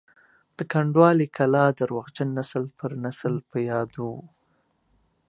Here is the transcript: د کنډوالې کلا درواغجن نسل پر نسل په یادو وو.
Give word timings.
د 0.57 0.59
کنډوالې 0.71 1.27
کلا 1.37 1.65
درواغجن 1.79 2.29
نسل 2.39 2.63
پر 2.79 2.91
نسل 3.03 3.33
په 3.49 3.57
یادو 3.69 4.05
وو. 4.13 4.21